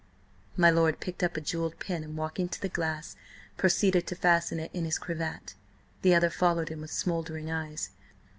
My 0.57 0.71
lord 0.71 0.99
picked 0.99 1.21
up 1.21 1.37
a 1.37 1.41
jewelled 1.41 1.77
pin 1.77 2.03
and, 2.03 2.17
walking 2.17 2.49
to 2.49 2.59
the 2.59 2.67
glass, 2.69 3.15
proceeded 3.55 4.07
to 4.07 4.15
fasten 4.15 4.59
it 4.59 4.71
in 4.73 4.83
his 4.85 4.97
cravat. 4.97 5.53
The 6.01 6.15
other 6.15 6.31
followed 6.31 6.69
him 6.69 6.81
with 6.81 6.89
smouldering 6.89 7.51
eyes. 7.51 7.91